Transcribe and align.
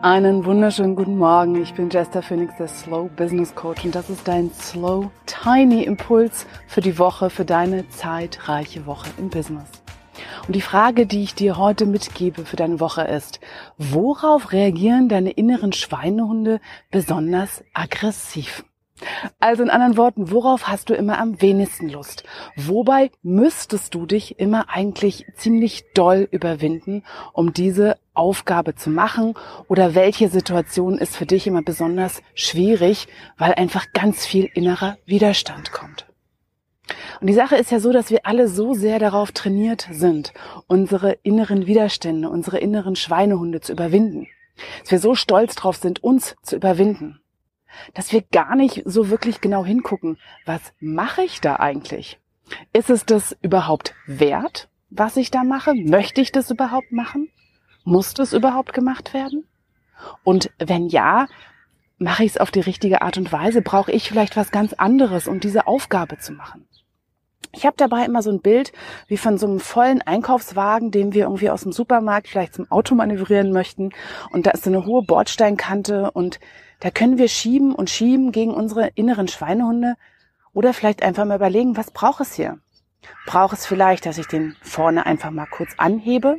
Einen 0.00 0.44
wunderschönen 0.44 0.94
guten 0.94 1.18
Morgen. 1.18 1.60
Ich 1.60 1.74
bin 1.74 1.90
Jester 1.90 2.22
Phoenix, 2.22 2.56
der 2.56 2.68
Slow 2.68 3.10
Business 3.16 3.54
Coach 3.56 3.84
und 3.84 3.96
das 3.96 4.08
ist 4.08 4.28
dein 4.28 4.52
Slow 4.52 5.10
Tiny 5.26 5.82
Impuls 5.82 6.46
für 6.68 6.80
die 6.80 6.98
Woche, 7.00 7.30
für 7.30 7.44
deine 7.44 7.88
zeitreiche 7.88 8.86
Woche 8.86 9.08
im 9.18 9.28
Business. 9.28 9.68
Und 10.46 10.54
die 10.54 10.60
Frage, 10.60 11.06
die 11.06 11.24
ich 11.24 11.34
dir 11.34 11.56
heute 11.56 11.84
mitgebe 11.84 12.44
für 12.44 12.56
deine 12.56 12.78
Woche 12.78 13.02
ist, 13.02 13.40
worauf 13.76 14.52
reagieren 14.52 15.08
deine 15.08 15.30
inneren 15.30 15.72
Schweinehunde 15.72 16.60
besonders 16.92 17.64
aggressiv? 17.74 18.64
Also 19.38 19.62
in 19.62 19.70
anderen 19.70 19.96
Worten, 19.96 20.30
worauf 20.30 20.68
hast 20.68 20.90
du 20.90 20.94
immer 20.94 21.18
am 21.18 21.40
wenigsten 21.40 21.88
Lust? 21.88 22.24
Wobei 22.56 23.10
müsstest 23.22 23.94
du 23.94 24.06
dich 24.06 24.38
immer 24.38 24.68
eigentlich 24.68 25.26
ziemlich 25.36 25.84
doll 25.94 26.28
überwinden, 26.30 27.04
um 27.32 27.52
diese 27.52 27.96
Aufgabe 28.14 28.74
zu 28.74 28.90
machen? 28.90 29.34
Oder 29.68 29.94
welche 29.94 30.28
Situation 30.28 30.98
ist 30.98 31.16
für 31.16 31.26
dich 31.26 31.46
immer 31.46 31.62
besonders 31.62 32.22
schwierig, 32.34 33.08
weil 33.36 33.54
einfach 33.54 33.86
ganz 33.92 34.26
viel 34.26 34.50
innerer 34.52 34.98
Widerstand 35.06 35.72
kommt? 35.72 36.06
Und 37.20 37.26
die 37.28 37.34
Sache 37.34 37.56
ist 37.56 37.70
ja 37.70 37.80
so, 37.80 37.92
dass 37.92 38.10
wir 38.10 38.26
alle 38.26 38.48
so 38.48 38.74
sehr 38.74 38.98
darauf 38.98 39.32
trainiert 39.32 39.88
sind, 39.90 40.32
unsere 40.66 41.12
inneren 41.22 41.66
Widerstände, 41.66 42.30
unsere 42.30 42.58
inneren 42.58 42.96
Schweinehunde 42.96 43.60
zu 43.60 43.72
überwinden. 43.72 44.26
Dass 44.80 44.90
wir 44.90 44.98
so 44.98 45.14
stolz 45.14 45.54
drauf 45.54 45.76
sind, 45.76 46.02
uns 46.02 46.34
zu 46.42 46.56
überwinden 46.56 47.20
dass 47.94 48.12
wir 48.12 48.22
gar 48.22 48.56
nicht 48.56 48.82
so 48.84 49.10
wirklich 49.10 49.40
genau 49.40 49.64
hingucken, 49.64 50.18
was 50.46 50.60
mache 50.80 51.22
ich 51.22 51.40
da 51.40 51.56
eigentlich? 51.56 52.18
Ist 52.72 52.90
es 52.90 53.04
das 53.04 53.36
überhaupt 53.42 53.94
wert, 54.06 54.68
was 54.90 55.16
ich 55.16 55.30
da 55.30 55.44
mache? 55.44 55.74
Möchte 55.74 56.20
ich 56.20 56.32
das 56.32 56.50
überhaupt 56.50 56.92
machen? 56.92 57.30
Muss 57.84 58.14
das 58.14 58.32
überhaupt 58.32 58.72
gemacht 58.72 59.14
werden? 59.14 59.46
Und 60.24 60.50
wenn 60.58 60.88
ja, 60.88 61.26
mache 61.98 62.24
ich 62.24 62.32
es 62.32 62.38
auf 62.38 62.50
die 62.50 62.60
richtige 62.60 63.02
Art 63.02 63.18
und 63.18 63.32
Weise? 63.32 63.62
Brauche 63.62 63.92
ich 63.92 64.08
vielleicht 64.08 64.36
was 64.36 64.50
ganz 64.50 64.72
anderes, 64.72 65.28
um 65.28 65.40
diese 65.40 65.66
Aufgabe 65.66 66.18
zu 66.18 66.32
machen? 66.32 66.67
Ich 67.52 67.64
habe 67.64 67.76
dabei 67.76 68.04
immer 68.04 68.22
so 68.22 68.30
ein 68.30 68.40
Bild 68.40 68.72
wie 69.06 69.16
von 69.16 69.38
so 69.38 69.46
einem 69.46 69.60
vollen 69.60 70.02
Einkaufswagen, 70.02 70.90
den 70.90 71.14
wir 71.14 71.24
irgendwie 71.24 71.50
aus 71.50 71.62
dem 71.62 71.72
Supermarkt 71.72 72.28
vielleicht 72.28 72.54
zum 72.54 72.70
Auto 72.70 72.94
manövrieren 72.94 73.52
möchten. 73.52 73.90
Und 74.30 74.46
da 74.46 74.50
ist 74.50 74.64
so 74.64 74.70
eine 74.70 74.84
hohe 74.84 75.02
Bordsteinkante 75.02 76.10
und 76.10 76.40
da 76.80 76.90
können 76.90 77.18
wir 77.18 77.28
schieben 77.28 77.74
und 77.74 77.90
schieben 77.90 78.32
gegen 78.32 78.52
unsere 78.52 78.88
inneren 78.94 79.28
Schweinehunde 79.28 79.94
oder 80.52 80.72
vielleicht 80.72 81.02
einfach 81.02 81.24
mal 81.24 81.36
überlegen, 81.36 81.76
was 81.76 81.90
braucht 81.90 82.20
es 82.20 82.34
hier? 82.34 82.58
Braucht 83.26 83.58
es 83.58 83.66
vielleicht, 83.66 84.06
dass 84.06 84.18
ich 84.18 84.26
den 84.26 84.56
vorne 84.62 85.06
einfach 85.06 85.30
mal 85.30 85.46
kurz 85.46 85.70
anhebe? 85.76 86.36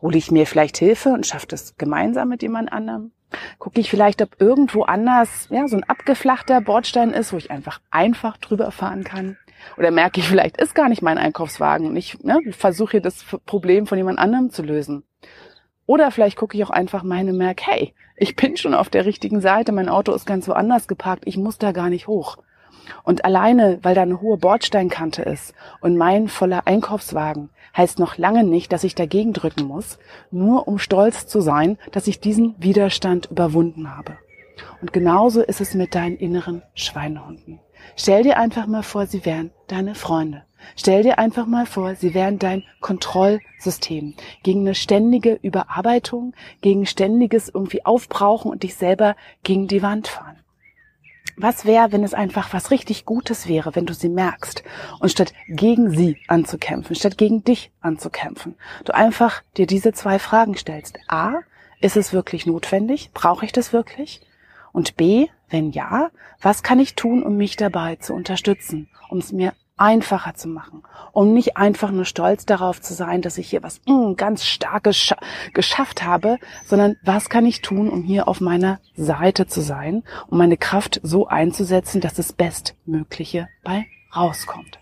Hole 0.00 0.18
ich 0.18 0.30
mir 0.30 0.46
vielleicht 0.46 0.76
Hilfe 0.78 1.10
und 1.10 1.26
schaffe 1.26 1.46
das 1.46 1.76
gemeinsam 1.76 2.28
mit 2.28 2.42
jemand 2.42 2.72
anderem? 2.72 3.12
Gucke 3.58 3.80
ich 3.80 3.90
vielleicht, 3.90 4.22
ob 4.22 4.40
irgendwo 4.40 4.82
anders 4.82 5.48
ja, 5.50 5.66
so 5.68 5.76
ein 5.76 5.84
abgeflachter 5.84 6.60
Bordstein 6.60 7.10
ist, 7.10 7.32
wo 7.32 7.36
ich 7.36 7.50
einfach 7.50 7.80
einfach 7.90 8.36
drüber 8.36 8.70
fahren 8.70 9.04
kann? 9.04 9.36
Oder 9.76 9.90
merke 9.90 10.20
ich, 10.20 10.28
vielleicht 10.28 10.60
ist 10.60 10.74
gar 10.74 10.88
nicht 10.88 11.02
mein 11.02 11.18
Einkaufswagen 11.18 11.86
und 11.86 11.96
ich 11.96 12.22
ne, 12.22 12.40
versuche 12.50 12.92
hier 12.92 13.00
das 13.00 13.24
Problem 13.44 13.86
von 13.86 13.98
jemand 13.98 14.18
anderem 14.18 14.50
zu 14.50 14.62
lösen. 14.62 15.04
Oder 15.86 16.10
vielleicht 16.10 16.36
gucke 16.36 16.56
ich 16.56 16.64
auch 16.64 16.70
einfach 16.70 17.02
meine 17.02 17.32
merke, 17.32 17.64
hey, 17.66 17.94
ich 18.16 18.34
bin 18.34 18.56
schon 18.56 18.74
auf 18.74 18.88
der 18.88 19.06
richtigen 19.06 19.40
Seite, 19.40 19.72
mein 19.72 19.88
Auto 19.88 20.12
ist 20.12 20.26
ganz 20.26 20.48
woanders 20.48 20.88
geparkt, 20.88 21.24
ich 21.26 21.36
muss 21.36 21.58
da 21.58 21.72
gar 21.72 21.90
nicht 21.90 22.08
hoch. 22.08 22.38
Und 23.02 23.24
alleine, 23.24 23.78
weil 23.82 23.94
da 23.94 24.02
eine 24.02 24.20
hohe 24.20 24.36
Bordsteinkante 24.36 25.22
ist 25.22 25.54
und 25.80 25.96
mein 25.96 26.28
voller 26.28 26.66
Einkaufswagen, 26.66 27.50
heißt 27.76 27.98
noch 27.98 28.16
lange 28.16 28.44
nicht, 28.44 28.72
dass 28.72 28.84
ich 28.84 28.94
dagegen 28.94 29.32
drücken 29.32 29.66
muss, 29.66 29.98
nur 30.30 30.66
um 30.66 30.78
stolz 30.78 31.26
zu 31.26 31.40
sein, 31.40 31.78
dass 31.92 32.06
ich 32.06 32.20
diesen 32.20 32.54
Widerstand 32.58 33.30
überwunden 33.30 33.94
habe. 33.94 34.18
Und 34.80 34.92
genauso 34.92 35.42
ist 35.42 35.60
es 35.60 35.74
mit 35.74 35.94
deinen 35.94 36.16
inneren 36.16 36.62
Schweinehunden. 36.74 37.60
Stell 37.96 38.22
dir 38.22 38.38
einfach 38.38 38.66
mal 38.66 38.82
vor, 38.82 39.06
sie 39.06 39.24
wären 39.24 39.50
deine 39.68 39.94
Freunde. 39.94 40.44
Stell 40.74 41.02
dir 41.02 41.18
einfach 41.18 41.46
mal 41.46 41.66
vor, 41.66 41.94
sie 41.94 42.14
wären 42.14 42.38
dein 42.38 42.64
Kontrollsystem 42.80 44.14
gegen 44.42 44.60
eine 44.60 44.74
ständige 44.74 45.38
Überarbeitung, 45.42 46.34
gegen 46.60 46.86
ständiges 46.86 47.48
irgendwie 47.48 47.84
Aufbrauchen 47.84 48.50
und 48.50 48.62
dich 48.62 48.74
selber 48.74 49.16
gegen 49.42 49.68
die 49.68 49.82
Wand 49.82 50.08
fahren. 50.08 50.38
Was 51.38 51.66
wäre, 51.66 51.92
wenn 51.92 52.02
es 52.02 52.14
einfach 52.14 52.54
was 52.54 52.70
richtig 52.70 53.04
Gutes 53.04 53.46
wäre, 53.46 53.76
wenn 53.76 53.84
du 53.84 53.92
sie 53.92 54.08
merkst 54.08 54.64
und 55.00 55.10
statt 55.10 55.34
gegen 55.48 55.90
sie 55.90 56.16
anzukämpfen, 56.28 56.96
statt 56.96 57.18
gegen 57.18 57.44
dich 57.44 57.70
anzukämpfen, 57.80 58.56
du 58.86 58.94
einfach 58.94 59.42
dir 59.58 59.66
diese 59.66 59.92
zwei 59.92 60.18
Fragen 60.18 60.56
stellst. 60.56 60.98
A, 61.08 61.40
ist 61.80 61.98
es 61.98 62.14
wirklich 62.14 62.46
notwendig? 62.46 63.10
Brauche 63.12 63.44
ich 63.44 63.52
das 63.52 63.74
wirklich? 63.74 64.22
Und 64.76 64.98
B, 64.98 65.28
wenn 65.48 65.70
ja, 65.70 66.10
was 66.42 66.62
kann 66.62 66.78
ich 66.78 66.96
tun, 66.96 67.22
um 67.22 67.38
mich 67.38 67.56
dabei 67.56 67.96
zu 67.96 68.12
unterstützen, 68.12 68.90
um 69.08 69.16
es 69.16 69.32
mir 69.32 69.54
einfacher 69.78 70.34
zu 70.34 70.48
machen, 70.50 70.82
um 71.12 71.32
nicht 71.32 71.56
einfach 71.56 71.90
nur 71.90 72.04
stolz 72.04 72.44
darauf 72.44 72.82
zu 72.82 72.92
sein, 72.92 73.22
dass 73.22 73.38
ich 73.38 73.48
hier 73.48 73.62
was 73.62 73.80
mm, 73.86 74.16
ganz 74.16 74.44
Starkes 74.44 74.98
scha 74.98 75.16
geschafft 75.54 76.04
habe, 76.04 76.36
sondern 76.66 76.96
was 77.02 77.30
kann 77.30 77.46
ich 77.46 77.62
tun, 77.62 77.88
um 77.88 78.02
hier 78.02 78.28
auf 78.28 78.42
meiner 78.42 78.78
Seite 78.94 79.46
zu 79.46 79.62
sein, 79.62 80.02
um 80.26 80.36
meine 80.36 80.58
Kraft 80.58 81.00
so 81.02 81.26
einzusetzen, 81.26 82.02
dass 82.02 82.12
das 82.12 82.34
Bestmögliche 82.34 83.48
bei 83.64 83.86
rauskommt. 84.14 84.78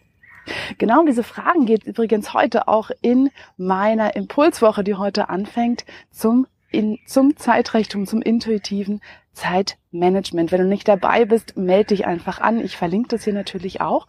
Genau 0.77 1.01
um 1.01 1.07
diese 1.07 1.23
Fragen 1.23 1.67
geht 1.67 1.85
übrigens 1.85 2.35
heute 2.35 2.67
auch 2.67 2.91
in 3.01 3.31
meiner 3.57 4.17
Impulswoche, 4.17 4.83
die 4.83 4.95
heute 4.95 5.29
anfängt, 5.29 5.85
zum 6.11 6.49
in, 6.75 6.99
zum 7.07 7.37
Zeitreichtum, 7.37 8.07
zum 8.07 8.23
intuitiven 8.23 9.01
Zeitmanagement. 9.33 10.53
Wenn 10.53 10.61
du 10.61 10.67
nicht 10.67 10.89
dabei 10.89 11.25
bist, 11.25 11.57
melde 11.57 11.89
dich 11.89 12.07
einfach 12.07 12.41
an. 12.41 12.61
Ich 12.61 12.77
verlinke 12.77 13.09
das 13.09 13.25
hier 13.25 13.33
natürlich 13.33 13.81
auch. 13.81 14.07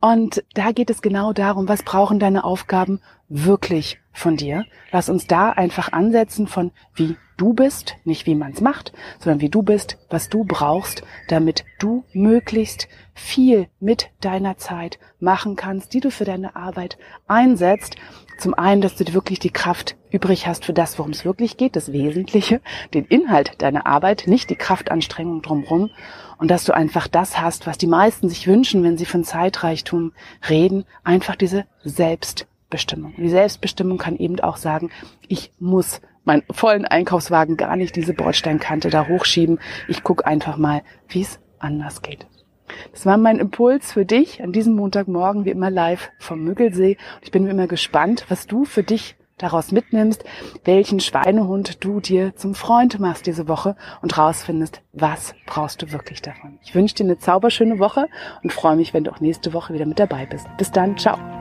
Und 0.00 0.44
da 0.54 0.72
geht 0.72 0.90
es 0.90 1.02
genau 1.02 1.32
darum, 1.32 1.68
was 1.68 1.82
brauchen 1.82 2.18
deine 2.18 2.44
Aufgaben 2.44 3.00
wirklich 3.28 3.98
von 4.12 4.36
dir. 4.36 4.64
Lass 4.92 5.08
uns 5.08 5.26
da 5.26 5.50
einfach 5.50 5.92
ansetzen 5.92 6.46
von 6.46 6.72
wie 6.94 7.16
du 7.36 7.52
bist, 7.52 7.96
nicht 8.04 8.26
wie 8.26 8.34
man 8.34 8.52
es 8.52 8.60
macht, 8.60 8.92
sondern 9.18 9.40
wie 9.40 9.48
du 9.48 9.62
bist, 9.62 9.98
was 10.08 10.28
du 10.28 10.44
brauchst, 10.44 11.02
damit 11.28 11.64
du 11.78 12.04
möglichst 12.12 12.88
viel 13.14 13.68
mit 13.80 14.10
deiner 14.20 14.56
Zeit 14.56 14.98
machen 15.20 15.56
kannst, 15.56 15.94
die 15.94 16.00
du 16.00 16.10
für 16.10 16.24
deine 16.24 16.56
Arbeit 16.56 16.98
einsetzt. 17.26 17.96
Zum 18.38 18.54
einen, 18.54 18.80
dass 18.80 18.94
du 18.94 19.12
wirklich 19.12 19.40
die 19.40 19.50
Kraft 19.50 19.96
übrig 20.10 20.46
hast 20.46 20.64
für 20.64 20.72
das, 20.72 20.96
worum 20.98 21.10
es 21.10 21.24
wirklich 21.24 21.56
geht, 21.56 21.74
das 21.74 21.92
Wesentliche, 21.92 22.60
den 22.94 23.04
Inhalt 23.04 23.60
deiner 23.60 23.86
Arbeit, 23.86 24.24
nicht 24.26 24.48
die 24.48 24.54
Kraftanstrengung 24.56 25.42
drumherum 25.42 25.90
und 26.38 26.48
dass 26.48 26.64
du 26.64 26.72
einfach 26.72 27.08
das 27.08 27.40
hast, 27.40 27.66
was 27.66 27.78
die 27.78 27.88
meisten 27.88 28.28
sich 28.28 28.46
wünschen, 28.46 28.84
wenn 28.84 28.96
sie 28.96 29.06
von 29.06 29.24
Zeitreichtum 29.24 30.12
reden, 30.48 30.84
einfach 31.02 31.34
diese 31.34 31.66
Selbstbestimmung. 31.82 33.14
Und 33.16 33.24
die 33.24 33.28
Selbstbestimmung 33.28 33.98
kann 33.98 34.16
eben 34.16 34.38
auch 34.38 34.56
sagen, 34.56 34.90
ich 35.26 35.50
muss 35.58 36.00
meinen 36.24 36.44
vollen 36.50 36.84
Einkaufswagen 36.84 37.56
gar 37.56 37.74
nicht 37.74 37.96
diese 37.96 38.14
Bordsteinkante 38.14 38.88
da 38.88 39.08
hochschieben. 39.08 39.58
Ich 39.88 40.04
gucke 40.04 40.24
einfach 40.24 40.58
mal, 40.58 40.82
wie 41.08 41.22
es 41.22 41.40
anders 41.58 42.02
geht. 42.02 42.26
Das 42.92 43.06
war 43.06 43.16
mein 43.16 43.38
Impuls 43.38 43.92
für 43.92 44.04
dich 44.04 44.42
an 44.42 44.52
diesem 44.52 44.74
Montagmorgen, 44.74 45.44
wie 45.44 45.50
immer 45.50 45.70
live 45.70 46.10
vom 46.18 46.44
Müggelsee. 46.44 46.96
ich 47.22 47.30
bin 47.30 47.46
immer 47.46 47.66
gespannt, 47.66 48.24
was 48.28 48.46
du 48.46 48.64
für 48.64 48.82
dich 48.82 49.16
daraus 49.38 49.72
mitnimmst, 49.72 50.24
welchen 50.64 51.00
Schweinehund 51.00 51.82
du 51.84 52.00
dir 52.00 52.34
zum 52.36 52.54
Freund 52.54 52.98
machst 52.98 53.26
diese 53.26 53.48
Woche 53.48 53.76
und 54.02 54.18
rausfindest, 54.18 54.82
was 54.92 55.34
brauchst 55.46 55.80
du 55.82 55.92
wirklich 55.92 56.22
davon. 56.22 56.58
Ich 56.62 56.74
wünsche 56.74 56.96
dir 56.96 57.04
eine 57.04 57.18
zauberschöne 57.18 57.78
Woche 57.78 58.08
und 58.42 58.52
freue 58.52 58.76
mich, 58.76 58.92
wenn 58.94 59.04
du 59.04 59.12
auch 59.12 59.20
nächste 59.20 59.52
Woche 59.52 59.72
wieder 59.74 59.86
mit 59.86 59.98
dabei 59.98 60.26
bist. 60.26 60.46
Bis 60.58 60.70
dann, 60.72 60.96
ciao. 60.98 61.37